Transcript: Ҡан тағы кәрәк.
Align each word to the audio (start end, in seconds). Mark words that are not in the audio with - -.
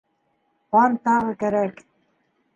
Ҡан 0.75 0.97
тағы 1.09 1.37
кәрәк. 1.45 1.87